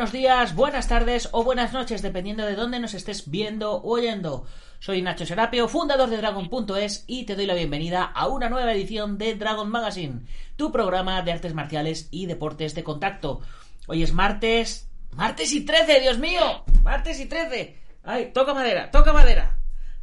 [0.00, 4.46] Buenos días, buenas tardes o buenas noches, dependiendo de dónde nos estés viendo o oyendo.
[4.78, 9.18] Soy Nacho Serapio, fundador de Dragon.es y te doy la bienvenida a una nueva edición
[9.18, 10.22] de Dragon Magazine,
[10.56, 13.42] tu programa de artes marciales y deportes de contacto.
[13.88, 17.76] Hoy es martes, martes y 13, Dios mío, martes y 13.
[18.02, 19.58] Ay, toca madera, toca madera.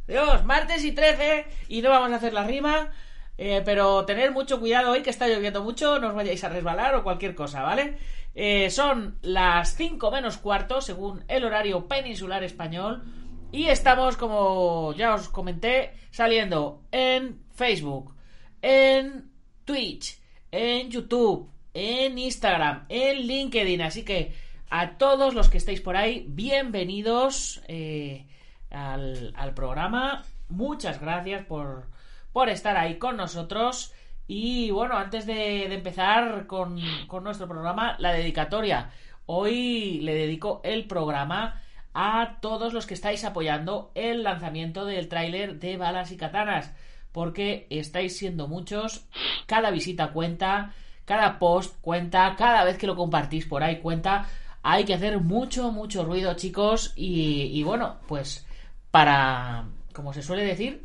[0.06, 2.92] Dios, martes y 13 y no vamos a hacer la rima.
[3.40, 6.96] Eh, pero tener mucho cuidado hoy que está lloviendo mucho, no os vayáis a resbalar
[6.96, 7.96] o cualquier cosa, ¿vale?
[8.40, 13.02] Eh, son las 5 menos cuarto, según el horario peninsular español.
[13.50, 18.14] Y estamos, como ya os comenté, saliendo en Facebook,
[18.62, 19.32] en
[19.64, 20.20] Twitch,
[20.52, 23.82] en YouTube, en Instagram, en LinkedIn.
[23.82, 24.36] Así que
[24.70, 28.24] a todos los que estéis por ahí, bienvenidos eh,
[28.70, 30.22] al, al, programa.
[30.48, 31.88] Muchas gracias por,
[32.32, 33.92] por estar ahí con nosotros.
[34.30, 36.78] Y bueno, antes de, empezar con,
[37.22, 38.90] nuestro programa, la dedicatoria.
[39.24, 41.62] Hoy le dedico el programa
[41.94, 46.74] a todos los que estáis apoyando el lanzamiento del tráiler de Balas y Katanas.
[47.10, 49.08] Porque estáis siendo muchos,
[49.46, 50.74] cada visita cuenta,
[51.06, 54.26] cada post cuenta, cada vez que lo compartís por ahí cuenta.
[54.62, 56.92] Hay que hacer mucho, mucho ruido, chicos.
[56.96, 58.46] Y, bueno, pues
[58.90, 60.84] para, como se suele decir,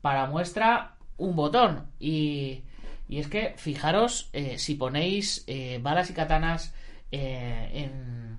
[0.00, 1.88] para muestra un botón.
[1.98, 2.62] Y
[3.14, 6.74] y es que, fijaros, eh, si ponéis eh, balas y katanas
[7.12, 8.38] eh, en,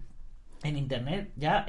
[0.64, 1.66] en, internet, ya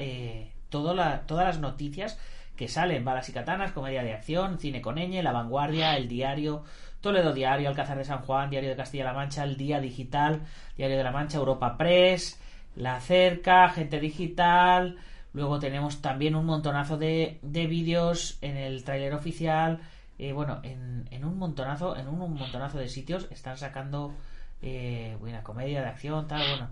[0.69, 2.19] todas las noticias
[2.57, 6.65] que salen, balas y katanas, comedia de acción, cine con ñ, La Vanguardia, El Diario,
[7.01, 10.43] Toledo Diario, Alcázar de San Juan, Diario de Castilla-La Mancha, El Día Digital,
[10.77, 12.41] Diario de la Mancha, Europa Press,
[12.75, 14.97] La Cerca, Gente Digital,
[15.33, 19.79] luego tenemos también un montonazo de, de vídeos en el tráiler oficial,
[20.19, 24.15] eh, bueno, en, en, un montonazo, en un, montonazo de sitios están sacando
[24.63, 26.69] eh, buena comedia de acción, tal, bueno,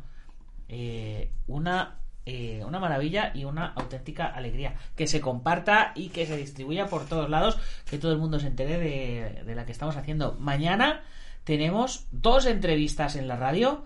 [0.68, 1.98] eh, una
[2.66, 4.76] una maravilla y una auténtica alegría.
[4.96, 8.46] Que se comparta y que se distribuya por todos lados, que todo el mundo se
[8.46, 10.32] entere de, de la que estamos haciendo.
[10.40, 11.02] Mañana
[11.44, 13.84] tenemos dos entrevistas en la radio,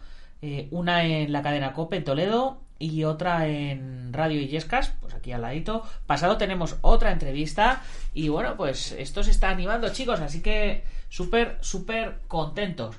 [0.71, 5.43] una en la cadena COPE en Toledo y otra en Radio Illescas, pues aquí al
[5.43, 5.83] ladito.
[6.07, 7.83] Pasado tenemos otra entrevista
[8.15, 12.97] y bueno, pues esto se está animando chicos, así que súper, súper contentos.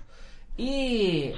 [0.57, 1.31] Y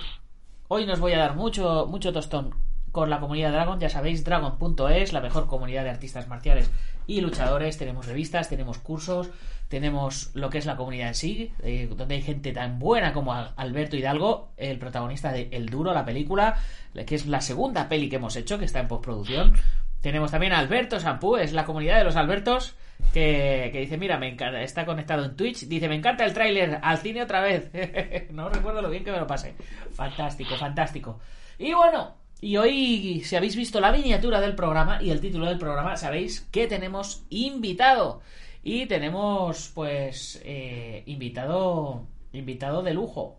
[0.67, 2.55] hoy nos voy a dar mucho, mucho tostón
[2.91, 6.69] con la comunidad Dragon, ya sabéis, dragon.es, la mejor comunidad de artistas marciales
[7.07, 9.29] y luchadores, tenemos revistas, tenemos cursos,
[9.67, 13.33] tenemos lo que es la comunidad en sí, eh, donde hay gente tan buena como
[13.33, 16.57] Alberto Hidalgo, el protagonista de El Duro, la película,
[17.05, 19.53] que es la segunda peli que hemos hecho, que está en postproducción.
[20.01, 22.75] Tenemos también a Alberto Sampú, es la comunidad de los Albertos,
[23.13, 26.97] que, dice, mira, me encanta, está conectado en Twitch, dice, me encanta el tráiler, al
[26.97, 27.69] cine otra vez.
[28.31, 29.53] no recuerdo lo bien que me lo pasé.
[29.93, 31.19] Fantástico, fantástico.
[31.57, 35.59] Y bueno, y hoy, si habéis visto la miniatura del programa y el título del
[35.59, 38.21] programa, sabéis que tenemos invitado.
[38.63, 43.37] Y tenemos, pues, eh, invitado, invitado de lujo.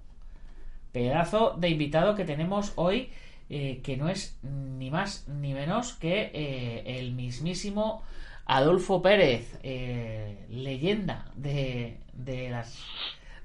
[0.92, 3.10] Pedazo de invitado que tenemos hoy,
[3.50, 8.02] eh, que no es ni más ni menos que eh, el mismísimo
[8.46, 9.58] Adolfo Pérez,
[10.48, 12.78] leyenda de, de, las,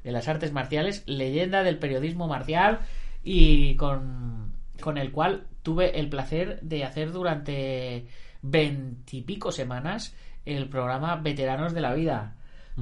[0.04, 2.80] de las artes marciales, leyenda del periodismo marcial
[3.24, 4.47] y con,
[4.82, 8.08] con el cual tuve el placer de hacer durante
[8.42, 10.16] veintipico semanas
[10.46, 12.38] el programa Veteranos de la Vida.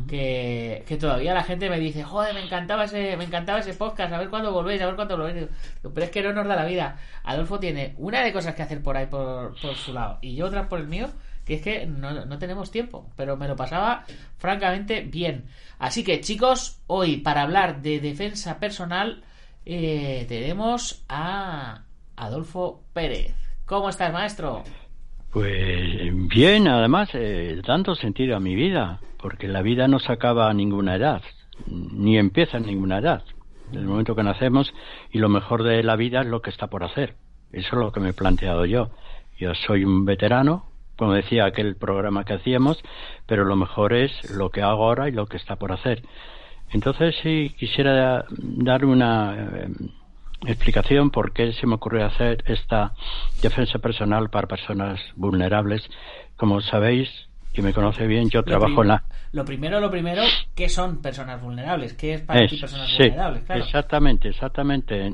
[0.10, 4.20] Que, todavía la gente me dice, joder, me encantaba ese, me encantaba ese podcast, a
[4.20, 5.48] ver cuándo volvéis, a ver cuándo volvéis.
[5.82, 6.98] Pero es que no nos da la vida.
[7.24, 10.68] Adolfo tiene una de cosas que hacer por ahí por, su lado y yo otra
[10.68, 11.10] por el mío,
[11.46, 13.10] que es que no, tenemos tiempo.
[13.16, 14.04] Pero me lo pasaba
[14.38, 15.46] francamente bien.
[15.80, 19.24] Así que chicos, hoy para hablar de defensa personal
[19.66, 21.84] eh, tenemos a
[22.16, 23.36] Adolfo Pérez.
[23.66, 24.64] ¿Cómo estás, maestro?
[25.32, 30.50] Pues bien, además, eh, dando sentido a mi vida, porque la vida no se acaba
[30.50, 31.22] a ninguna edad,
[31.68, 33.24] ni empieza en ninguna edad.
[33.72, 34.74] En el momento que nacemos
[35.12, 37.16] y lo mejor de la vida es lo que está por hacer.
[37.52, 38.92] Eso es lo que me he planteado yo.
[39.38, 42.82] Yo soy un veterano, como decía aquel programa que hacíamos,
[43.26, 46.04] pero lo mejor es lo que hago ahora y lo que está por hacer.
[46.72, 49.70] Entonces, si quisiera dar una eh,
[50.46, 52.94] explicación por qué se me ocurrió hacer esta
[53.42, 55.88] defensa personal para personas vulnerables.
[56.36, 57.10] Como sabéis,
[57.54, 59.04] que me conoce bien, yo trabajo en la...
[59.32, 60.24] Lo primero, lo primero,
[60.54, 61.94] ¿qué son personas vulnerables?
[61.94, 63.44] ¿Qué es para ti personas vulnerables?
[63.50, 65.14] Exactamente, exactamente.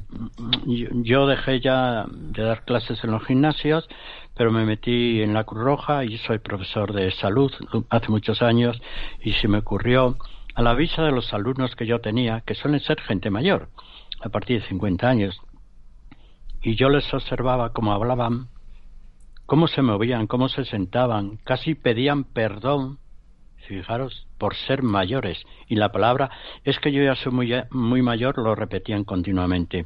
[1.04, 3.88] Yo, dejé ya de dar clases en los gimnasios,
[4.36, 7.52] pero me metí en la Cruz Roja y soy profesor de salud
[7.90, 8.80] hace muchos años
[9.22, 10.18] y se me ocurrió
[10.56, 13.70] a la vista de los alumnos que yo tenía, que suelen ser gente mayor,
[14.22, 15.40] a partir de 50 años,
[16.62, 18.50] y yo les observaba cómo hablaban,
[19.46, 23.00] cómo se movían, cómo se sentaban, casi pedían perdón,
[23.68, 25.42] fijaros, por ser mayores.
[25.68, 26.30] Y la palabra
[26.64, 29.86] es que yo ya soy muy, muy mayor, lo repetían continuamente.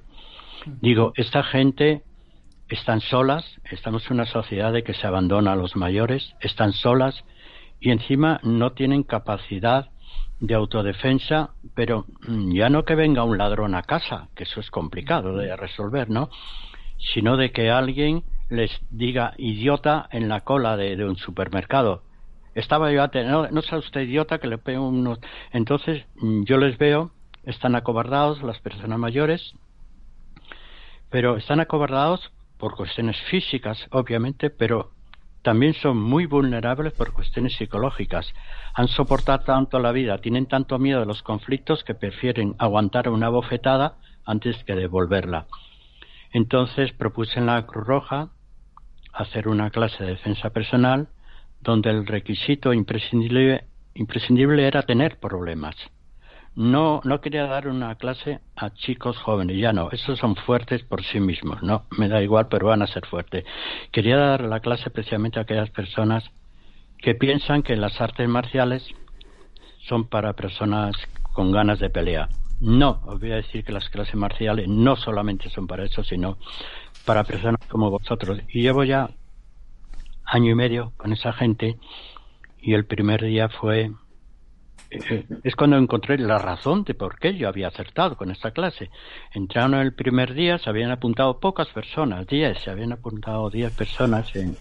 [0.81, 2.03] Digo, esta gente
[2.69, 7.23] están solas, estamos en una sociedad de que se abandona a los mayores, están solas
[7.79, 9.89] y encima no tienen capacidad
[10.40, 14.70] de autodefensa, pero mm, ya no que venga un ladrón a casa, que eso es
[14.70, 16.30] complicado de resolver, ¿no?
[17.14, 22.04] Sino de que alguien les diga idiota en la cola de, un supermercado.
[22.54, 25.20] Estaba yo a tener, no, no sea usted idiota que le pego unos.
[25.52, 27.12] Entonces mm, yo les veo,
[27.44, 29.54] están acobardados las personas mayores,
[31.10, 34.92] pero están acobardados por cuestiones físicas, obviamente, pero
[35.45, 38.33] también son muy vulnerables por cuestiones psicológicas.
[38.74, 43.30] Han soportado tanto la vida, tienen tanto miedo de los conflictos que prefieren aguantar una
[43.30, 43.94] bofetada
[44.25, 45.45] antes que devolverla.
[46.33, 48.30] Entonces propuse en la Cruz Roja
[49.13, 51.09] hacer una clase de defensa personal
[51.62, 55.75] donde el requisito imprescindible, imprescindible era tener problemas.
[56.56, 61.04] No, no quería dar una clase a chicos jóvenes, ya no, esos son fuertes por
[61.04, 63.44] sí mismos, no, me da igual, pero van a ser fuertes.
[63.92, 66.31] Quería dar la clase precisamente a aquellas personas
[67.00, 68.88] que piensan que las artes marciales
[69.80, 70.96] son para personas
[71.34, 72.30] con ganas de pelear.
[72.62, 76.38] No, os voy a decir que las clases marciales no solamente son para eso, sino
[77.04, 78.40] para personas como vosotros.
[78.48, 79.10] Y llevo ya
[80.24, 81.78] año y medio con esa gente
[82.62, 83.92] y el primer día fue
[84.90, 88.90] es cuando encontré la razón de por qué yo había acertado con esta clase.
[89.34, 94.36] Entraron el primer día, se habían apuntado pocas personas, diez, se habían apuntado diez personas
[94.36, 94.56] en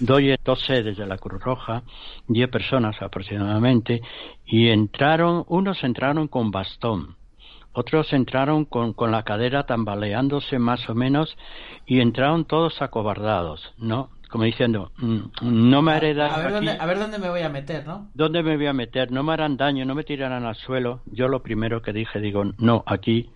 [0.00, 1.82] doy dos sedes de la Cruz Roja,
[2.26, 4.02] diez personas aproximadamente,
[4.44, 7.16] y entraron, unos entraron con bastón,
[7.72, 11.36] otros entraron con, con la cadera tambaleándose más o menos,
[11.86, 14.10] y entraron todos acobardados, ¿no?
[14.32, 16.34] Como diciendo, mm, no me haré daño.
[16.34, 18.08] A ver, dónde, a ver dónde me voy a meter, ¿no?
[18.14, 19.12] ¿Dónde me voy a meter?
[19.12, 21.02] No me harán daño, no me tirarán al suelo.
[21.04, 23.30] Yo lo primero que dije, digo, no, aquí,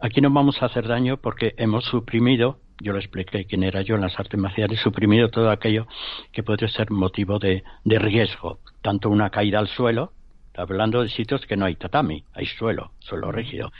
[0.00, 3.96] aquí no vamos a hacer daño porque hemos suprimido, yo lo expliqué quién era yo
[3.96, 5.86] en las artes marciales, suprimido todo aquello
[6.32, 10.12] que podría ser motivo de, de riesgo, tanto una caída al suelo,
[10.56, 13.70] hablando de sitios que no hay tatami, hay suelo, suelo rígido.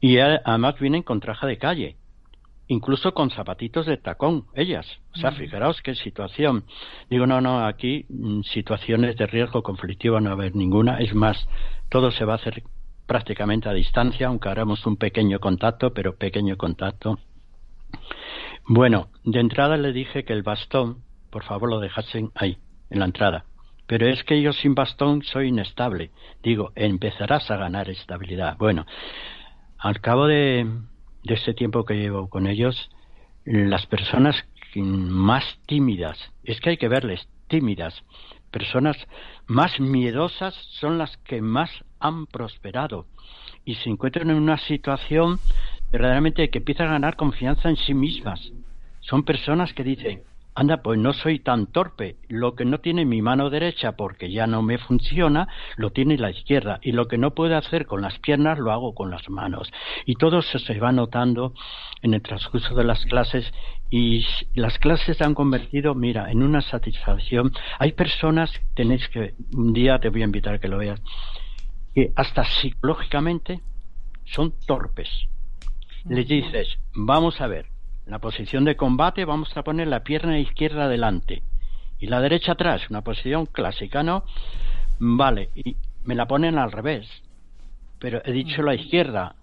[0.00, 1.96] Y además vienen con traje de calle,
[2.68, 4.86] incluso con zapatitos de tacón, ellas.
[5.14, 6.64] O sea, fijaros qué situación.
[7.10, 10.98] Digo, no, no, aquí mm, situaciones de riesgo conflictivo no va a haber ninguna.
[10.98, 11.48] Es más,
[11.88, 12.62] todo se va a hacer
[13.06, 17.18] prácticamente a distancia, aunque haremos un pequeño contacto, pero pequeño contacto.
[18.66, 22.58] Bueno, de entrada le dije que el bastón, por favor, lo dejasen ahí,
[22.90, 23.44] en la entrada.
[23.86, 26.10] Pero es que yo sin bastón soy inestable.
[26.42, 28.56] Digo, empezarás a ganar estabilidad.
[28.56, 28.86] Bueno,
[29.78, 30.66] al cabo de,
[31.24, 32.90] de este tiempo que llevo con ellos,
[33.44, 34.36] las personas
[34.76, 38.02] más tímidas, es que hay que verles tímidas,
[38.50, 38.96] personas
[39.46, 43.06] más miedosas son las que más han prosperado
[43.64, 45.38] y se encuentran en una situación
[45.90, 48.52] verdaderamente que empiezan a ganar confianza en sí mismas.
[49.00, 50.22] Son personas que dicen,
[50.54, 52.16] anda, pues no soy tan torpe.
[52.28, 56.30] Lo que no tiene mi mano derecha porque ya no me funciona, lo tiene la
[56.30, 56.78] izquierda.
[56.82, 59.72] Y lo que no puedo hacer con las piernas, lo hago con las manos.
[60.06, 61.54] Y todo eso se va notando
[62.02, 63.52] en el transcurso de las clases
[63.90, 67.52] y las clases se han convertido, mira, en una satisfacción.
[67.78, 71.00] Hay personas, tenéis que, un día te voy a invitar a que lo veas,
[71.94, 73.60] que hasta psicológicamente
[74.24, 75.08] son torpes.
[76.08, 77.66] Les dices, vamos a ver,
[78.06, 81.42] la posición de combate vamos a poner la pierna izquierda delante
[81.98, 84.24] y la derecha atrás, una posición clásica, ¿no?
[84.98, 87.08] Vale, y me la ponen al revés.
[87.98, 89.36] Pero he dicho la izquierda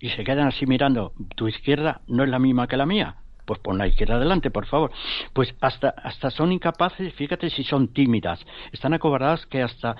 [0.00, 3.16] y se quedan así mirando, tu izquierda no es la misma que la mía.
[3.44, 4.90] Pues pon la izquierda adelante, por favor.
[5.32, 9.96] Pues hasta, hasta son incapaces, fíjate si son tímidas, están acobardadas que hasta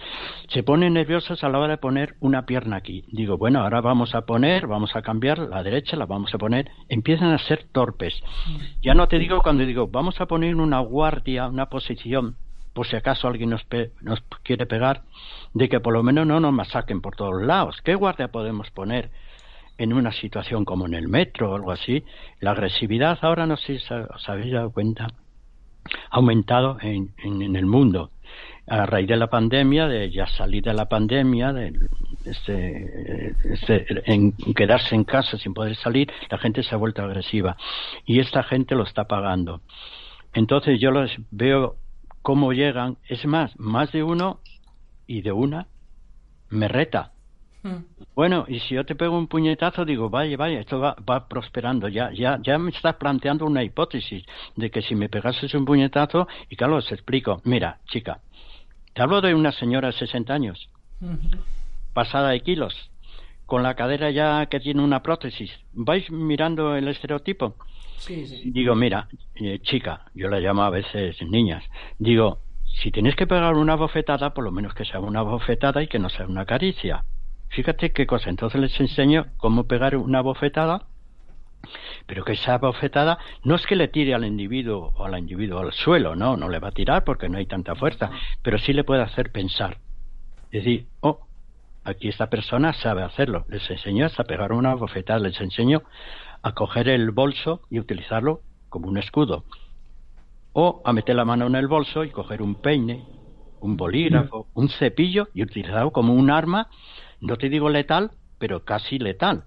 [0.48, 3.04] se ponen nerviosas a la hora de poner una pierna aquí.
[3.08, 6.70] Digo, bueno, ahora vamos a poner, vamos a cambiar la derecha, la vamos a poner,
[6.88, 8.14] empiezan a ser torpes.
[8.82, 12.36] Ya no te digo cuando digo, vamos a poner una guardia, una posición,
[12.72, 13.66] por si acaso alguien nos,
[14.00, 15.02] nos quiere pegar,
[15.52, 17.80] de que por lo menos no nos masacren por todos lados.
[17.84, 19.10] ¿Qué guardia podemos poner?
[19.78, 22.04] En una situación como en el metro o algo así,
[22.40, 25.08] la agresividad ahora no sé si os habéis dado cuenta,
[26.10, 28.10] ha aumentado en, en, el mundo.
[28.66, 31.72] A raíz de la pandemia, de ya salir de la pandemia, de
[32.24, 37.56] este, este, en quedarse en casa sin poder salir, la gente se ha vuelto agresiva.
[38.06, 39.60] Y esta gente lo está pagando.
[40.32, 41.76] Entonces yo los veo
[42.22, 42.96] cómo llegan.
[43.08, 44.40] Es más, más de uno
[45.06, 45.66] y de una
[46.48, 47.13] me reta.
[48.14, 51.88] Bueno, y si yo te pego un puñetazo, digo, vaya, vaya, esto va, prosperando.
[51.88, 54.24] Ya, ya, ya me estás planteando una hipótesis
[54.56, 57.40] de que si me pegases un puñetazo, y claro, os explico.
[57.44, 58.20] Mira, chica,
[58.92, 60.68] te hablo de una señora de 60 años,
[61.92, 62.90] pasada de kilos,
[63.46, 65.50] con la cadera ya que tiene una prótesis.
[65.72, 67.56] ¿Vais mirando el estereotipo?
[67.96, 68.50] Sí, sí.
[68.50, 71.64] Digo, mira, eh, chica, yo la llamo a veces niñas,
[71.98, 72.38] digo,
[72.82, 75.98] si tienes que pegar una bofetada, por lo menos que sea una bofetada y que
[75.98, 77.04] no sea una caricia.
[77.54, 78.30] Fíjate qué cosa.
[78.30, 80.86] Entonces les enseño cómo pegar una bofetada,
[82.06, 85.72] pero que esa bofetada no es que le tire al individuo o al individuo al
[85.72, 88.10] suelo, no, no le va a tirar porque no hay tanta fuerza,
[88.42, 89.78] pero sí le puede hacer pensar.
[90.50, 91.28] Es decir, oh,
[91.84, 93.44] aquí esta persona sabe hacerlo.
[93.48, 95.84] Les enseño a pegar una bofetada, les enseño
[96.42, 99.44] a coger el bolso y utilizarlo como un escudo.
[100.54, 103.04] O a meter la mano en el bolso y coger un peine,
[103.60, 106.68] un bolígrafo, un cepillo y utilizarlo como un arma
[107.20, 109.44] no te digo letal, pero casi letal.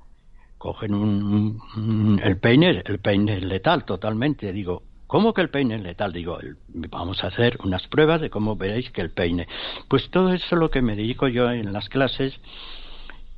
[0.57, 4.51] Cogen un, el peine, el peine es letal totalmente.
[4.51, 6.13] Digo, ¿cómo que el peine es letal?
[6.13, 9.47] Digo, vamos a hacer unas pruebas de cómo veréis que el peine.
[9.87, 12.33] Pues todo eso es lo que me dedico yo en las clases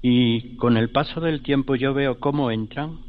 [0.01, 2.99] y con el paso del tiempo yo veo cómo entran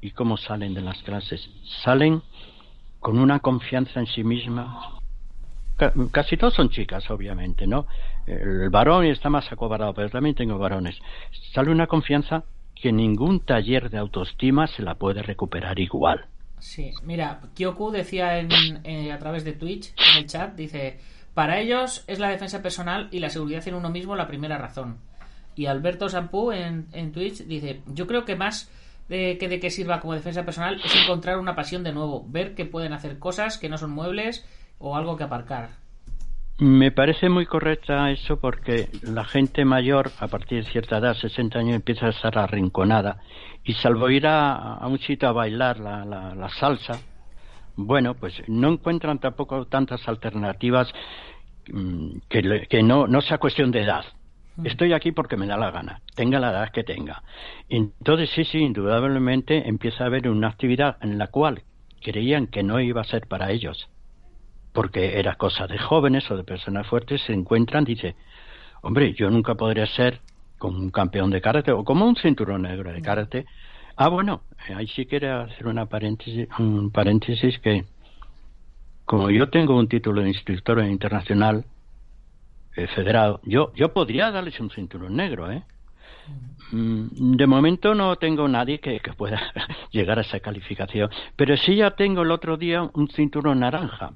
[0.00, 1.48] y cómo salen de las clases.
[1.84, 2.22] Salen
[3.00, 4.97] con una confianza en sí misma,
[6.10, 7.86] casi todos son chicas, obviamente, ¿no?
[8.26, 10.98] El varón está más acobardado, pero también tengo varones.
[11.52, 12.44] Sale una confianza
[12.74, 16.26] que ningún taller de autoestima se la puede recuperar igual.
[16.58, 20.98] Sí, mira, Kyoku decía en, a través de Twitch, en el chat, dice,
[21.34, 24.98] para ellos es la defensa personal y la seguridad en uno mismo la primera razón.
[25.54, 28.70] Y Alberto Sampú en, en Twitch dice, yo creo que más
[29.08, 32.54] de que de que sirva como defensa personal es encontrar una pasión de nuevo, ver
[32.54, 34.46] que pueden hacer cosas que no son muebles
[34.78, 35.70] o algo que aparcar.
[36.60, 41.56] Me parece muy correcta eso porque la gente mayor, a partir de cierta edad, 60
[41.56, 43.20] años, empieza a estar arrinconada.
[43.62, 47.00] Y salvo ir a, un sitio a bailar la, la, salsa,
[47.76, 50.92] bueno, pues no encuentran tampoco tantas alternativas
[51.72, 54.04] mm, que, que no, no sea cuestión de edad.
[54.56, 54.66] Mm.
[54.66, 57.22] Estoy aquí porque me da la gana, tenga la edad que tenga.
[57.68, 61.62] Entonces, sí, sí, indudablemente empieza a haber una actividad en la cual
[62.02, 63.88] creían que no iba a ser para ellos
[64.78, 68.14] porque era cosa de jóvenes o de personas fuertes, se encuentran, dice,
[68.82, 70.20] hombre, yo nunca podría ser
[70.56, 73.44] como un campeón de karate o como un cinturón negro de karate.
[73.96, 74.42] Ah, bueno,
[74.76, 77.86] ahí sí quiero hacer una paréntesis, un paréntesis que,
[79.04, 81.64] como yo tengo un título de instructor internacional
[82.76, 85.64] eh, federado, yo, yo podría darles un cinturón negro, ¿eh?
[86.70, 89.40] Mm, de momento no tengo nadie que, que, pueda
[89.90, 94.12] llegar a esa calificación, pero sí ya tengo el otro día un cinturón naranja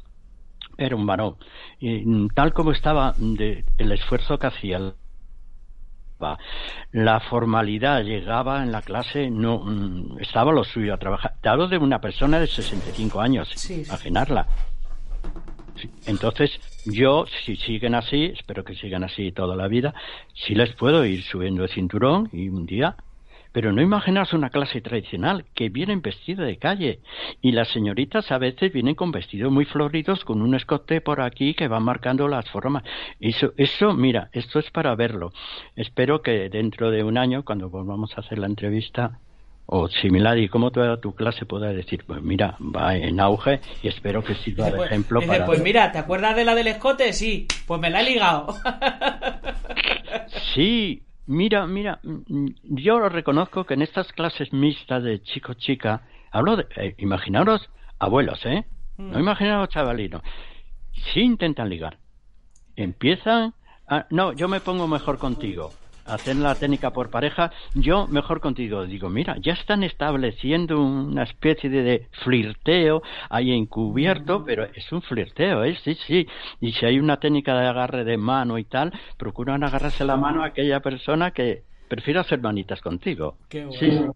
[0.78, 1.36] era un varón.
[1.78, 4.94] Y mm, tal como estaba de, el esfuerzo que hacía,
[6.92, 11.34] la formalidad llegaba en la clase, no mm, estaba lo suyo a trabajar.
[11.40, 14.46] Te hablo de una persona de 65 años, sí, imaginarla.
[16.06, 16.50] Entonces,
[16.84, 19.94] yo, si siguen así, espero que sigan así toda la vida,
[20.34, 22.96] si les puedo ir subiendo el cinturón y un día
[23.52, 27.00] pero no imaginaos una clase tradicional que vienen vestida de calle
[27.40, 31.54] y las señoritas a veces vienen con vestidos muy floridos con un escote por aquí
[31.54, 32.82] que va marcando las formas.
[33.20, 35.32] Eso, eso, mira, esto es para verlo.
[35.76, 39.18] Espero que dentro de un año, cuando volvamos a hacer la entrevista,
[39.66, 43.88] o similar y cómo toda tu clase pueda decir pues mira va en auge y
[43.88, 47.12] espero que sirva de pues, ejemplo para pues mira te acuerdas de la del escote
[47.12, 48.56] sí pues me la he ligado
[50.54, 52.00] sí Mira, mira,
[52.62, 58.44] yo lo reconozco que en estas clases mixtas de chico-chica, hablo de, eh, imaginaros abuelos,
[58.44, 58.66] ¿eh?
[58.98, 59.20] No mm.
[59.20, 60.22] imaginaros chavalinos.
[61.12, 61.98] Sí intentan ligar.
[62.76, 63.54] Empiezan,
[63.86, 65.72] a, no, yo me pongo mejor contigo.
[66.04, 71.70] Hacer la técnica por pareja, yo mejor contigo digo, mira, ya están estableciendo una especie
[71.70, 75.76] de, flirteo ahí encubierto, pero es un flirteo, ¿eh?
[75.82, 76.26] Sí, sí.
[76.60, 80.42] Y si hay una técnica de agarre de mano y tal, procuran agarrarse la mano
[80.42, 83.36] a aquella persona que prefiere hacer manitas contigo.
[83.48, 84.14] Qué bueno.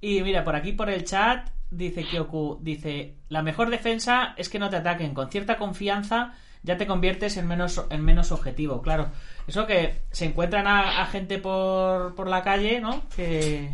[0.00, 4.58] Y mira, por aquí por el chat dice Kyoku, dice, la mejor defensa es que
[4.58, 5.14] no te ataquen.
[5.14, 9.10] Con cierta confianza ya te conviertes en menos, en menos objetivo, claro.
[9.46, 13.02] Eso que se encuentran a, gente por, por la calle, ¿no?
[13.14, 13.70] Que,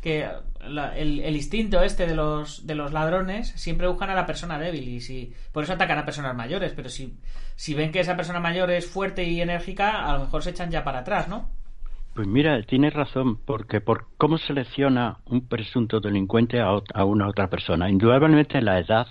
[0.00, 0.28] que
[0.60, 4.88] el, el, instinto este de los, de los ladrones siempre buscan a la persona débil
[4.88, 7.18] y si por eso atacan a personas mayores, pero si,
[7.56, 10.70] si ven que esa persona mayor es fuerte y enérgica, a lo mejor se echan
[10.70, 11.59] ya para atrás, ¿no?
[12.12, 17.88] Pues mira, tienes razón, porque por cómo selecciona un presunto delincuente a, una otra persona.
[17.88, 19.06] Indudablemente la edad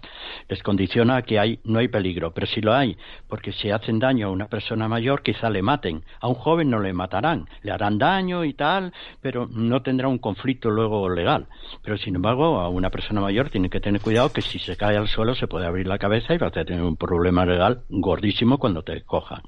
[0.50, 2.98] les condiciona que hay, no hay peligro, pero si lo hay,
[3.30, 6.04] porque si hacen daño a una persona mayor, quizá le maten.
[6.20, 8.92] A un joven no le matarán, le harán daño y tal,
[9.22, 11.48] pero no tendrá un conflicto luego legal.
[11.82, 14.98] Pero sin embargo, a una persona mayor tiene que tener cuidado que si se cae
[14.98, 18.58] al suelo se puede abrir la cabeza y va a tener un problema legal gordísimo
[18.58, 19.42] cuando te cojan.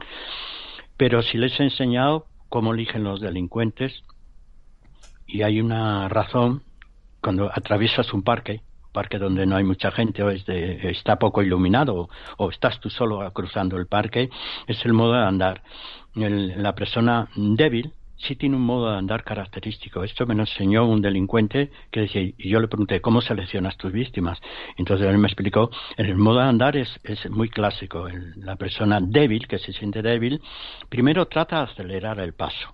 [0.96, 4.04] Pero si les he enseñado cómo eligen los delincuentes.
[5.26, 6.62] Y hay una razón
[7.22, 12.50] cuando atraviesas un parque parque donde no hay mucha gente o está poco iluminado o,
[12.50, 14.30] estás tú solo cruzando el parque
[14.68, 15.64] es el modo de andar.
[16.14, 20.04] La persona débil sí tiene un modo de andar característico.
[20.04, 23.92] Esto me lo enseñó un delincuente que decía, y yo le pregunté, ¿cómo seleccionas tus
[23.92, 24.40] víctimas?
[24.78, 28.08] Entonces él me explicó, el modo de andar es, es muy clásico.
[28.38, 30.42] la persona débil, que se siente débil,
[30.90, 32.72] primero trata de acelerar el paso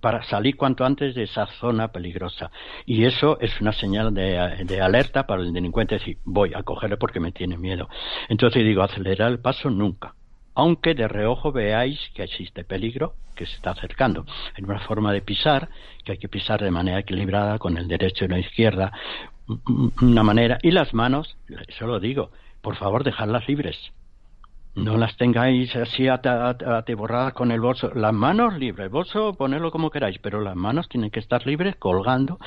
[0.00, 2.50] para salir cuanto antes de esa zona peligrosa.
[2.84, 6.96] Y eso es una señal de, de, alerta para el delincuente, decir, voy a cogerle
[6.96, 7.88] porque me tiene miedo.
[8.28, 10.14] Entonces digo, acelerar el paso nunca
[10.56, 14.24] aunque de reojo veáis que existe peligro que se está acercando.
[14.56, 15.68] Es una forma de pisar,
[16.02, 18.90] que hay que pisar de manera equilibrada con el derecho y la izquierda,
[20.00, 21.36] una manera, y las manos,
[21.68, 22.30] eso lo digo,
[22.62, 23.76] por favor dejadlas libres.
[24.74, 27.92] No las tengáis así atiborradas con el bolso.
[27.94, 31.76] Las manos libres, el bolso ponedlo como queráis, pero las manos tienen que estar libres
[31.76, 32.38] colgando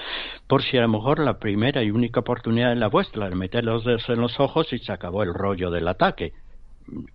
[0.48, 3.64] por si a lo mejor la primera y única oportunidad es la vuestra, de meter
[3.64, 6.34] los dedos en los ojos y se acabó el rollo del ataque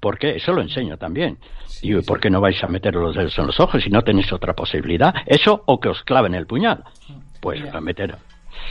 [0.01, 0.37] ¿Por qué?
[0.37, 1.39] Eso lo enseño también.
[1.83, 4.33] y ¿por qué no vais a meter los dedos en los ojos si no tenéis
[4.33, 5.15] otra posibilidad?
[5.27, 6.85] Eso o que os claven el puñal.
[7.41, 8.17] Pues a meter.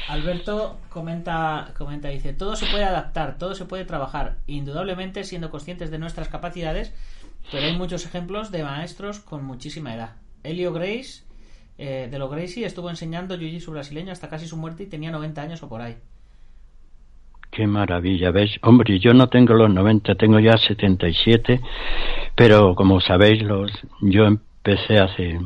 [0.08, 5.92] Alberto comenta, comenta, dice, todo se puede adaptar, todo se puede trabajar, indudablemente siendo conscientes
[5.92, 6.94] de nuestras capacidades,
[7.52, 10.16] pero hay muchos ejemplos de maestros con muchísima edad.
[10.44, 11.24] Elio Grace,
[11.78, 15.42] eh, de lo Gracie, estuvo enseñando jiu-jitsu brasileño hasta casi su muerte y tenía 90
[15.42, 15.98] años o por ahí.
[17.54, 18.58] Qué maravilla, ¿ves?
[18.64, 21.62] Hombre, yo no tengo los 90, tengo ya 77,
[22.34, 25.40] pero como sabéis, los, yo empecé hace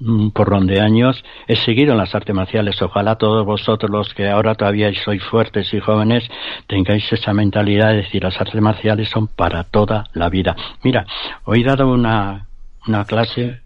[0.00, 2.80] un porrón de años, he seguido en las artes marciales.
[2.80, 6.26] Ojalá todos vosotros, los que ahora todavía sois fuertes y jóvenes,
[6.66, 10.56] tengáis esa mentalidad de decir las artes marciales son para toda la vida.
[10.82, 11.04] Mira,
[11.44, 12.46] hoy he dado una,
[12.88, 13.60] una clase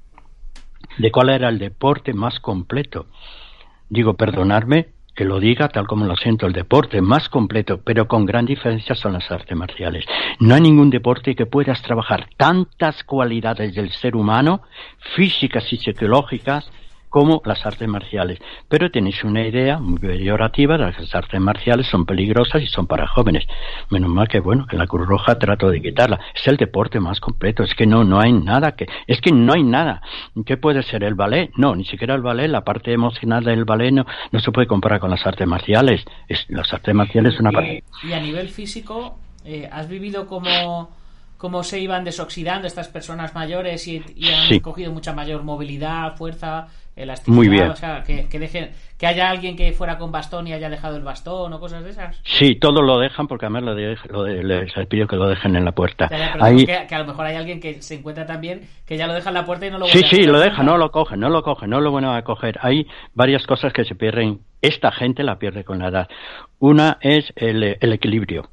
[0.98, 3.06] de cuál era el deporte más completo.
[3.88, 8.26] Digo, perdonadme, que lo diga tal como lo siento, el deporte más completo, pero con
[8.26, 10.04] gran diferencia son las artes marciales.
[10.40, 14.62] No hay ningún deporte que puedas trabajar tantas cualidades del ser humano,
[15.14, 16.68] físicas y psicológicas,
[17.14, 18.40] como las artes marciales.
[18.68, 22.88] Pero tenéis una idea muy peyorativa de que las artes marciales son peligrosas y son
[22.88, 23.44] para jóvenes.
[23.88, 26.18] Menos mal que, bueno, en la Cruz Roja trato de quitarla.
[26.34, 27.62] Es el deporte más completo.
[27.62, 30.02] Es que no, no hay nada que, es que no hay nada.
[30.44, 31.52] ¿Qué puede ser el ballet?
[31.56, 34.98] No, ni siquiera el ballet, la parte emocional del ballet no, no se puede comparar
[34.98, 36.04] con las artes marciales.
[36.26, 37.84] Es, las artes marciales son una parte.
[38.02, 40.90] Y a nivel físico, eh, ¿has vivido como
[41.44, 47.34] cómo se iban desoxidando estas personas mayores y, han cogido mucha mayor movilidad, fuerza, elasticidad.
[47.34, 47.70] Muy bien.
[47.70, 51.02] O sea, que, dejen, que haya alguien que fuera con bastón y haya dejado el
[51.02, 52.20] bastón o cosas de esas.
[52.24, 55.64] Sí, todos lo dejan porque además lo, de, lo les pido que lo dejen en
[55.64, 56.08] la puerta.
[56.08, 59.34] que, a lo mejor hay alguien que se encuentra también que ya lo deja en
[59.34, 61.66] la puerta y no lo Sí, sí, lo deja, no lo coge, no lo coge,
[61.66, 62.58] no lo bueno a coger.
[62.60, 64.40] Hay varias cosas que se pierden.
[64.62, 66.08] Esta gente la pierde con la edad.
[66.58, 68.48] Una es el, el equilibrio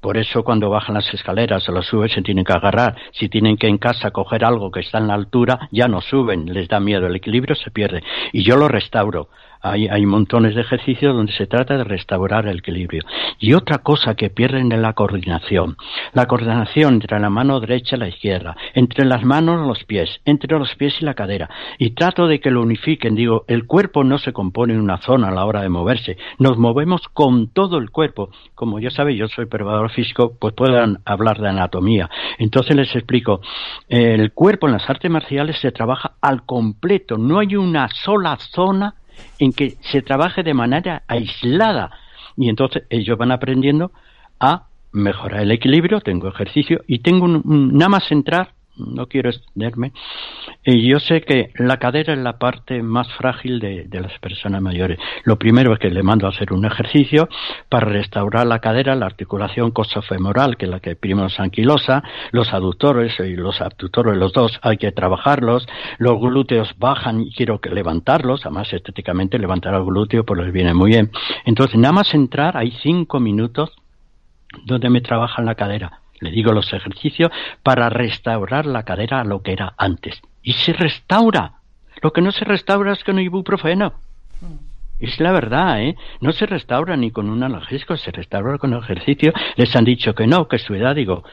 [0.00, 2.96] por eso cuando bajan las escaleras o las suben se tienen que agarrar.
[3.12, 6.46] Si tienen que en casa coger algo que está en la altura, ya no suben,
[6.46, 8.02] les da miedo, el equilibrio se pierde.
[8.32, 9.28] Y yo lo restauro.
[9.60, 13.02] Hay, hay montones de ejercicios donde se trata de restaurar el equilibrio.
[13.38, 15.76] Y otra cosa que pierden es la coordinación.
[16.12, 20.58] La coordinación entre la mano derecha y la izquierda, entre las manos los pies, entre
[20.58, 21.48] los pies y la cadera.
[21.78, 23.14] Y trato de que lo unifiquen.
[23.14, 26.16] Digo, el cuerpo no se compone en una zona a la hora de moverse.
[26.38, 28.30] Nos movemos con todo el cuerpo.
[28.54, 32.08] Como ya sabéis, yo soy preparador físico, pues puedan hablar de anatomía.
[32.38, 33.40] Entonces les explico.
[33.88, 37.16] El cuerpo en las artes marciales se trabaja al completo.
[37.18, 38.94] No hay una sola zona
[39.38, 41.90] en que se trabaje de manera aislada.
[42.36, 43.92] Y entonces ellos van aprendiendo
[44.38, 48.54] a mejorar el equilibrio, tengo ejercicio y tengo nada más entrar
[48.86, 49.92] no quiero extenderme.
[50.64, 54.98] Y yo sé que la cadera es la parte más frágil de, las personas mayores.
[55.24, 57.28] Lo primero es que le mando a hacer un ejercicio
[57.68, 62.52] para restaurar la cadera, la articulación cosofemoral, que es la que primero es anquilosa, los
[62.52, 65.66] aductores y los abductores, los dos, hay que trabajarlos,
[65.98, 70.74] los glúteos bajan y quiero que levantarlos, además estéticamente levantar el glúteo pues les viene
[70.74, 71.10] muy bien.
[71.44, 73.70] Entonces, nada más entrar, hay cinco minutos
[74.64, 77.30] donde me trabajan la cadera le digo los ejercicios,
[77.62, 80.20] para restaurar la cadera a lo que era antes.
[80.42, 81.54] Y se restaura.
[82.02, 83.94] Lo que no se restaura es con ibuprofeno.
[84.40, 84.70] Mm.
[85.00, 85.96] Es la verdad, ¿eh?
[86.20, 89.32] No se restaura ni con un analgésico, se restaura con ejercicio.
[89.56, 91.24] Les han dicho que no, que su edad, digo,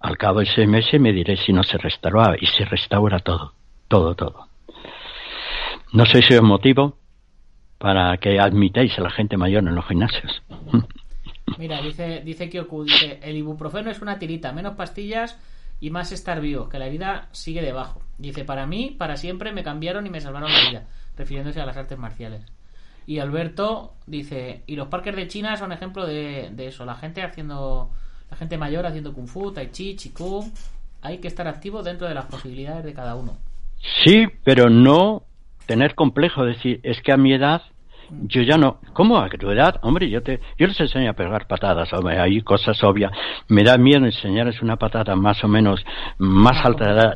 [0.00, 3.52] al cabo de ese mes me diré si no se restaura y se restaura todo,
[3.88, 4.46] todo, todo.
[5.92, 6.96] No sé si es motivo
[7.78, 10.42] para que admitáis a la gente mayor en los gimnasios.
[11.58, 15.38] Mira, dice, dice Kyoku, dice, el ibuprofeno es una tirita, menos pastillas
[15.80, 18.02] y más estar vivo, que la vida sigue debajo.
[18.18, 20.86] Dice, para mí, para siempre me cambiaron y me salvaron la vida,
[21.16, 22.44] refiriéndose a las artes marciales.
[23.06, 27.90] Y Alberto dice, y los parques de China son ejemplo de, eso, la gente haciendo,
[28.30, 30.52] la gente mayor haciendo kung fu, tai chi, chi kung,
[31.02, 33.38] hay que estar activo dentro de las posibilidades de cada uno.
[34.04, 35.22] Sí, pero no
[35.66, 37.62] tener complejo, decir, es que a mi edad
[38.22, 38.78] yo ya no.
[38.92, 39.76] ¿Cómo a tu edad?
[39.82, 43.12] Hombre, yo te, yo les enseño a pegar patadas, hombre, hay cosas obvias.
[43.48, 45.84] Me da miedo enseñarles una patada más o menos
[46.18, 47.14] más ah, alta de la,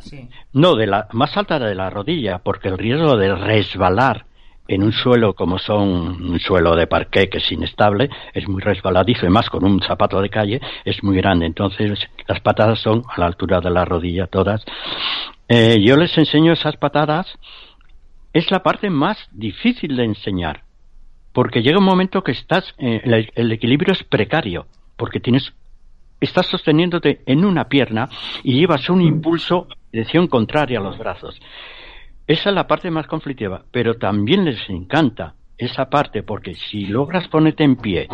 [0.53, 4.25] no, de la, más alta de la rodilla, porque el riesgo de resbalar
[4.67, 9.25] en un suelo como son un suelo de parqué que es inestable, es muy resbaladizo
[9.25, 11.45] y más con un zapato de calle, es muy grande.
[11.45, 14.63] Entonces las patadas son a la altura de la rodilla todas.
[15.47, 17.27] Eh, yo les enseño esas patadas.
[18.33, 20.64] Es la parte más difícil de enseñar
[21.35, 25.53] porque llega un momento que estás, eh, el, equilibrio es precario, porque tienes,
[26.21, 28.07] estás sosteniéndote en una pierna
[28.41, 31.37] y llevas un impulso de dirección contraria a los brazos.
[32.25, 37.27] Esa es la parte más conflictiva, pero también les encanta esa parte, porque si logras
[37.27, 38.07] ponerte en pie,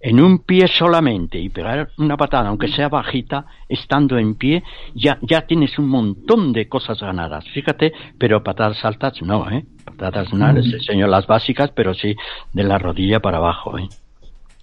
[0.00, 4.62] en un pie solamente y pegar una patada, aunque sea bajita, estando en pie,
[4.94, 7.44] ya, ya tienes un montón de cosas ganadas.
[7.50, 9.64] Fíjate, pero patadas altas no, ¿eh?
[9.84, 12.16] Patadas no, les enseño las básicas, pero sí
[12.52, 13.88] de la rodilla para abajo, ¿eh?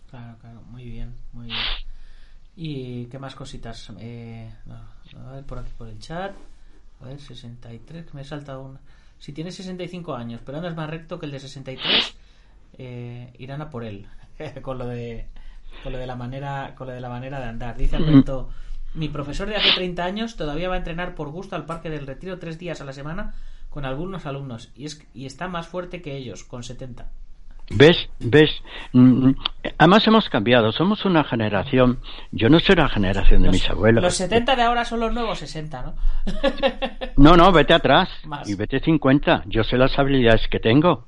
[0.10, 1.58] Claro, claro, muy bien, muy bien.
[2.58, 3.92] ¿Y qué más cositas?
[4.00, 6.34] Eh, a ver por aquí por el chat.
[7.02, 8.80] A ver, 63, que me he saltado una.
[9.20, 12.16] Si tienes 65 años, pero andas más recto que el de 63,
[12.78, 14.08] eh, irán a por él
[14.62, 15.28] con lo de
[15.84, 18.50] con lo de la manera con lo de la manera de andar dice Alberto
[18.94, 22.08] mi profesor de hace 30 años todavía va a entrenar por gusto al Parque del
[22.08, 23.34] Retiro tres días a la semana
[23.70, 27.08] con algunos alumnos y es y está más fuerte que ellos con 70
[27.72, 27.98] ¿Ves?
[28.20, 28.52] ¿Ves?
[28.94, 29.36] Mm, mm.
[29.80, 32.00] Además hemos cambiado, somos una generación,
[32.32, 34.04] yo no soy la generación de mis abuelos.
[34.04, 35.94] Los 70 de ahora son los nuevos 60, ¿no?
[37.18, 38.10] no, no, vete atrás
[38.46, 41.06] y vete 50, yo sé las habilidades que tengo.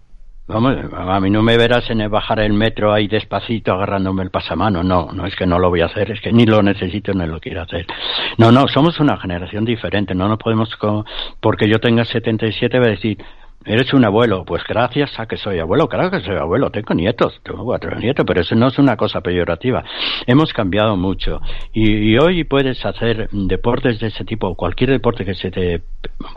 [0.47, 4.29] Vamos, a mí no me verás en el bajar el metro ahí despacito agarrándome el
[4.29, 4.81] pasamano.
[4.81, 7.27] No, no es que no lo voy a hacer, es que ni lo necesito ni
[7.27, 7.85] lo quiero hacer.
[8.37, 10.15] No, no, somos una generación diferente.
[10.15, 10.69] No nos podemos,
[11.41, 13.17] porque yo tenga 77, voy a decir,
[13.67, 17.41] Eres un abuelo, pues gracias a que soy abuelo, claro que soy abuelo, tengo nietos,
[17.43, 19.83] tengo cuatro nietos, pero eso no es una cosa peyorativa.
[20.25, 21.41] Hemos cambiado mucho
[21.73, 25.81] y, hoy puedes hacer deportes de ese tipo, cualquier deporte que se te...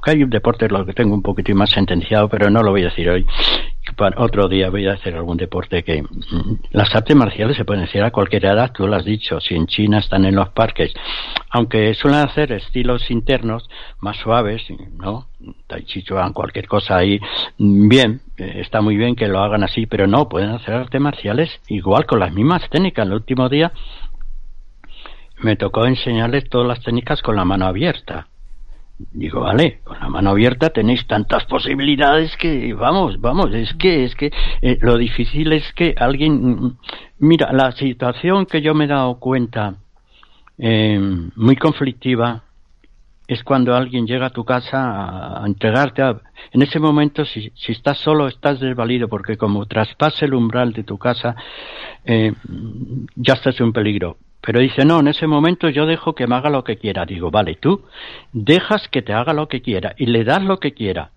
[0.02, 2.86] Hay un deporte lo que tengo un poquitín más sentenciado, pero no lo voy a
[2.86, 3.24] decir hoy.
[4.16, 6.02] Otro día voy a hacer algún deporte que...
[6.02, 9.54] Mm, las artes marciales se pueden hacer a cualquier edad, tú lo has dicho, si
[9.54, 10.92] en China están en los parques,
[11.50, 13.68] aunque suelen hacer estilos internos
[14.00, 14.62] más suaves,
[14.94, 15.28] ¿no?
[15.66, 17.20] Tai Chi Chuan, cualquier cosa ahí,
[17.58, 21.60] bien, eh, está muy bien que lo hagan así, pero no, pueden hacer artes marciales
[21.68, 23.06] igual con las mismas técnicas.
[23.06, 23.72] El último día
[25.38, 28.29] me tocó enseñarles todas las técnicas con la mano abierta.
[29.12, 34.14] Digo, vale, con la mano abierta tenéis tantas posibilidades que, vamos, vamos, es que, es
[34.14, 36.76] que eh, lo difícil es que alguien,
[37.18, 39.76] mira, la situación que yo me he dado cuenta,
[40.58, 41.00] eh,
[41.34, 42.42] muy conflictiva,
[43.26, 46.02] es cuando alguien llega a tu casa a, entregarte.
[46.52, 50.84] en ese momento, si, si, estás solo, estás desvalido, porque como traspase el umbral de
[50.84, 51.36] tu casa,
[52.04, 52.34] eh,
[53.16, 54.18] ya estás en peligro.
[54.40, 57.04] Pero dice, no, en ese momento yo dejo que me haga lo que quiera.
[57.04, 57.84] Digo, vale, tú
[58.32, 61.10] dejas que te haga lo que quiera y le das lo que quiera.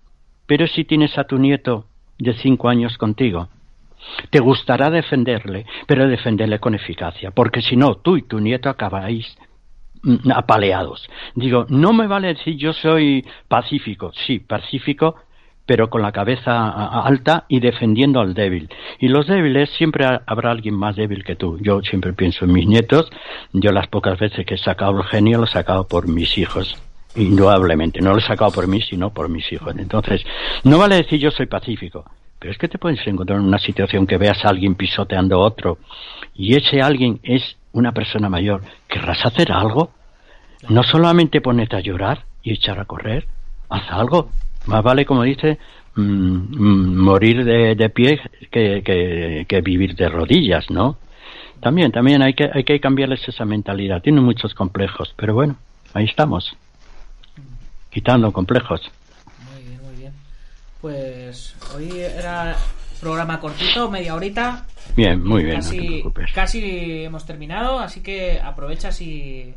[0.46, 1.86] Pero si tienes a tu nieto
[2.18, 3.48] de cinco años contigo,
[4.30, 9.36] te gustará defenderle, pero defenderle con eficacia, porque si no, tú y tu nieto acabáis
[10.02, 11.08] mm, apaleados.
[11.34, 15.16] Digo, no me vale decir yo soy pacífico, sí, pacífico,
[15.66, 16.68] pero con la cabeza
[17.00, 18.68] alta y defendiendo al débil.
[18.98, 21.58] Y los débiles siempre habrá alguien más débil que tú.
[21.60, 23.10] Yo siempre pienso en mis nietos.
[23.52, 26.76] Yo las pocas veces que he sacado el genio lo he sacado por mis hijos.
[27.16, 28.00] Indudablemente.
[28.00, 29.74] No lo he sacado por mí, sino por mis hijos.
[29.78, 30.24] Entonces,
[30.64, 32.04] no vale decir yo soy pacífico.
[32.38, 35.46] Pero es que te puedes encontrar en una situación que veas a alguien pisoteando a
[35.46, 35.78] otro
[36.34, 38.62] y ese alguien es una persona mayor.
[38.86, 39.92] ¿Querrás hacer algo?
[40.68, 43.26] No solamente ponerte a llorar y echar a correr.
[43.70, 44.28] Haz algo.
[44.66, 45.58] Más vale, como dice,
[45.94, 48.82] mm, mm, morir de, de pie que,
[49.46, 50.98] que, vivir de rodillas, ¿no?
[51.60, 54.02] También, también hay que, hay que cambiarles esa mentalidad.
[54.02, 55.56] Tienen muchos complejos, pero bueno,
[55.92, 56.56] ahí estamos.
[57.90, 58.90] Quitando complejos.
[59.52, 60.12] Muy bien, muy bien.
[60.80, 62.56] Pues hoy era
[63.00, 64.66] programa cortito, media horita.
[64.96, 65.56] Bien, muy bien.
[65.56, 66.02] Casi,
[66.34, 69.54] casi hemos terminado, así que aprovecha si,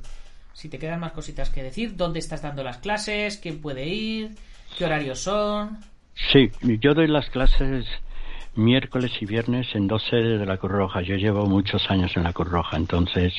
[0.54, 1.96] si te quedan más cositas que decir.
[1.96, 3.38] ¿Dónde estás dando las clases?
[3.38, 4.36] ¿Quién puede ir?
[4.78, 5.80] ¿Qué horarios son?
[6.32, 7.88] Sí, yo doy las clases
[8.54, 11.02] miércoles y viernes en dos sedes de la Cruz Roja.
[11.02, 13.34] Yo llevo muchos años en la Cruz Roja, entonces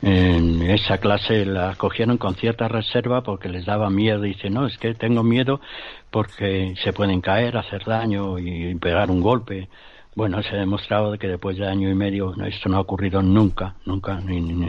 [0.00, 4.22] en esa clase la cogieron con cierta reserva porque les daba miedo.
[4.22, 5.60] Dice, no, es que tengo miedo
[6.10, 9.68] porque se pueden caer, hacer daño y pegar un golpe.
[10.14, 13.74] Bueno, se ha demostrado que después de año y medio esto no ha ocurrido nunca,
[13.84, 14.22] nunca,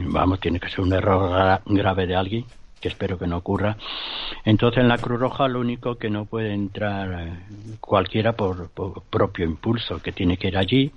[0.08, 2.46] vamos, tiene que ser un error grave de alguien
[2.84, 3.78] que espero que no ocurra.
[4.44, 8.72] Entonces en la Cruz Roja lo único que no puede entrar eh, cualquiera por,
[9.10, 10.92] propio impulso, que tiene que ir allí,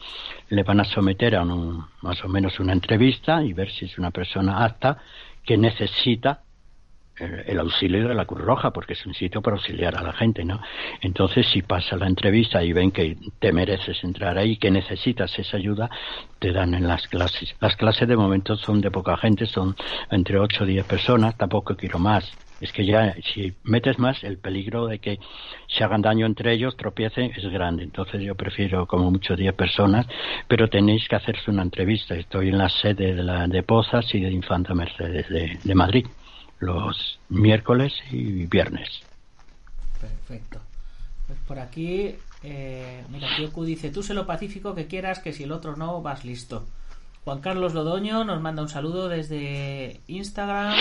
[0.48, 4.10] le van a someter a más o menos una entrevista y ver si es una
[4.10, 4.98] persona apta
[5.44, 6.40] que necesita
[7.18, 10.44] el auxilio de la Cruz Roja, porque es un sitio para auxiliar a la gente,
[10.44, 10.60] ¿no?
[11.00, 15.56] Entonces, si pasa la entrevista y ven que te mereces entrar ahí, que necesitas esa
[15.56, 15.90] ayuda,
[16.38, 17.54] te dan en las clases.
[17.60, 19.74] Las clases de momento son de poca gente, son
[20.10, 22.30] entre 8 o 10 personas, tampoco quiero más.
[22.60, 25.18] Es que ya, si metes más, el peligro de que
[25.68, 27.82] se hagan daño entre ellos, tropiecen, es grande.
[27.82, 30.06] Entonces yo prefiero como mucho 10 personas,
[30.48, 32.14] pero tenéis que hacerse una entrevista.
[32.14, 36.06] Estoy en la sede de, la, de Pozas y de Infanta Mercedes de Madrid
[36.58, 38.88] los miércoles y viernes.
[40.00, 40.60] Perfecto.
[41.26, 45.44] Pues por aquí, eh, mira, Kyoku dice, tú sé lo pacífico que quieras, que si
[45.44, 46.64] el otro no, vas listo.
[47.24, 50.74] Juan Carlos Lodoño nos manda un saludo desde Instagram.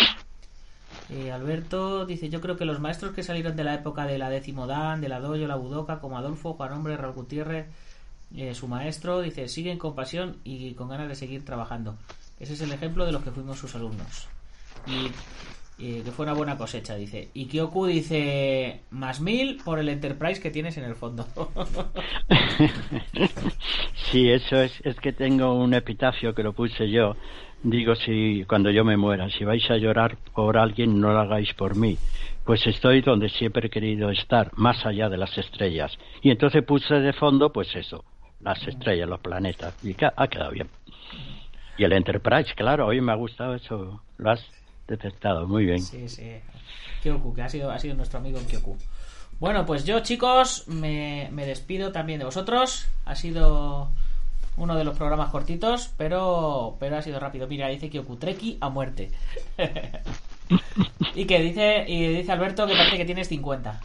[1.09, 4.29] Eh, Alberto dice, yo creo que los maestros que salieron de la época de la
[4.29, 7.67] décimo Dan, de la Doyo, la Budoca, como Adolfo, Juan Hombre, Raúl Gutiérrez,
[8.35, 11.95] eh, su maestro, dice, siguen con pasión y con ganas de seguir trabajando.
[12.39, 14.27] Ese es el ejemplo de los que fuimos sus alumnos.
[14.87, 15.09] Y
[15.77, 17.29] y que fue una buena cosecha, dice.
[17.33, 21.27] Y Kyoku dice más mil por el Enterprise que tienes en el fondo.
[24.11, 27.17] sí, eso es, es que tengo un epitafio que lo puse yo.
[27.61, 31.53] Digo, si cuando yo me muera, si vais a llorar por alguien, no lo hagáis
[31.53, 31.97] por mí.
[32.45, 35.97] Pues estoy donde siempre he querido estar, más allá de las estrellas.
[36.21, 38.05] Y entonces puse de fondo, pues eso,
[38.39, 39.75] las estrellas, los planetas.
[39.83, 40.69] Y ha quedado bien.
[41.77, 44.01] Y el Enterprise, claro, hoy me ha gustado eso.
[44.17, 44.45] Lo has
[44.87, 45.81] detectado, muy bien.
[45.81, 46.31] Sí, sí.
[47.01, 48.77] Kyoku, que ha sido, ha sido nuestro amigo Kyoku.
[49.39, 52.87] Bueno, pues yo, chicos, me, despido también de vosotros.
[53.05, 53.89] Ha sido
[54.57, 57.47] uno de los programas cortitos, pero, pero ha sido rápido.
[57.47, 59.11] Mira, dice Kyoku, Treki a muerte.
[61.15, 63.79] y que dice, y dice Alberto que parece que tienes 50.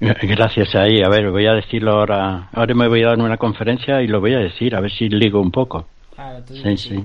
[0.00, 1.02] Gracias ahí.
[1.02, 2.48] A ver, voy a decirlo ahora.
[2.52, 5.08] Ahora me voy a dar una conferencia y lo voy a decir, a ver si
[5.08, 5.86] ligo un poco.
[6.14, 7.04] Claro, tú sí, sí.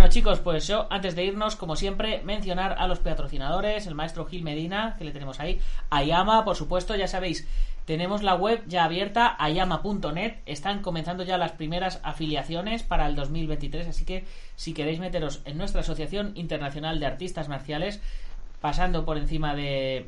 [0.00, 4.24] Bueno chicos, pues yo antes de irnos, como siempre, mencionar a los patrocinadores, el maestro
[4.24, 5.60] Gil Medina, que le tenemos ahí,
[5.90, 7.46] Ayama, por supuesto, ya sabéis,
[7.84, 13.88] tenemos la web ya abierta, ayama.net, están comenzando ya las primeras afiliaciones para el 2023,
[13.88, 14.24] así que
[14.56, 18.00] si queréis meteros en nuestra Asociación Internacional de Artistas Marciales,
[18.62, 20.06] pasando por encima de,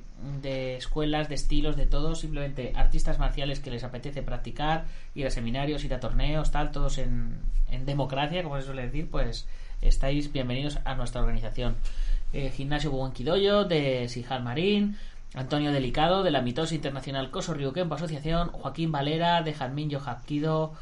[0.78, 5.85] escuelas, de estilos, de todo, simplemente artistas marciales que les apetece practicar, ir a seminarios,
[5.85, 9.46] ir a torneos, tal, todos en, en democracia, como se suele decir, pues
[9.82, 11.76] estáis bienvenidos a nuestra organización.
[12.32, 14.96] Eh, Gimnasio Buenquidoyo de Sijal Marín,
[15.34, 20.72] Antonio Delicado de la Mitosa Internacional Coso Ryukempo Asociación, Joaquín Valera de Jadmin Yohapkido,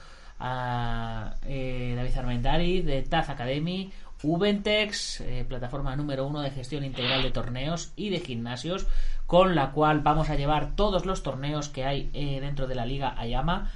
[0.40, 7.30] eh, David Armendari de Taz Academy, Ubentex, eh, plataforma número uno de gestión integral de
[7.30, 8.86] torneos y de gimnasios,
[9.26, 12.84] con la cual vamos a llevar todos los torneos que hay eh, dentro de la
[12.84, 13.70] Liga Ayama.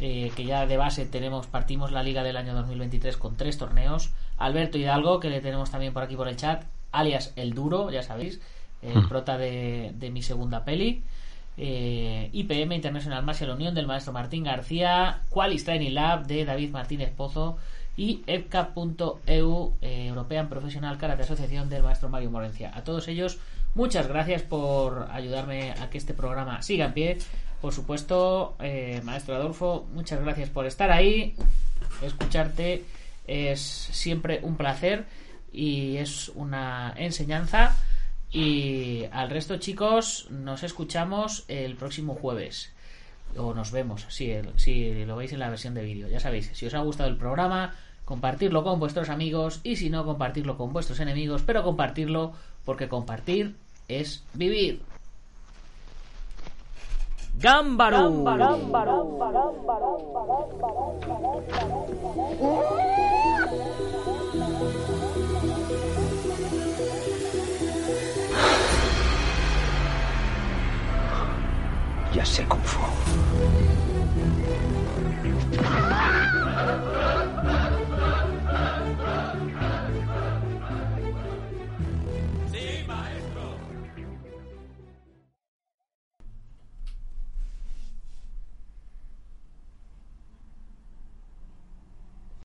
[0.00, 4.12] Eh, que ya de base tenemos, partimos la liga del año 2023 con tres torneos.
[4.38, 8.02] Alberto Hidalgo, que le tenemos también por aquí por el chat, alias El Duro, ya
[8.02, 8.40] sabéis,
[8.82, 11.04] el prota de, de mi segunda peli.
[11.56, 17.12] Eh, IPM International Martial Unión del maestro Martín García, Qualis Training Lab de David Martínez
[17.14, 17.58] Pozo
[17.94, 22.72] y EPCA.eu eh, European Professional Karate Asociación del maestro Mario Morencia.
[22.74, 23.38] A todos ellos,
[23.74, 27.18] muchas gracias por ayudarme a que este programa siga en pie.
[27.62, 31.36] Por supuesto, eh, maestro Adolfo, muchas gracias por estar ahí.
[32.02, 32.82] Escucharte
[33.28, 35.04] es siempre un placer
[35.52, 37.76] y es una enseñanza.
[38.32, 42.72] Y al resto, chicos, nos escuchamos el próximo jueves.
[43.36, 46.08] O nos vemos, si, si lo veis en la versión de vídeo.
[46.08, 50.04] Ya sabéis, si os ha gustado el programa, compartirlo con vuestros amigos y si no,
[50.04, 52.32] compartirlo con vuestros enemigos, pero compartirlo
[52.64, 53.54] porque compartir
[53.86, 54.82] es vivir.
[57.34, 58.24] ¡Gámbaro!
[72.14, 73.31] Ya sé Fu.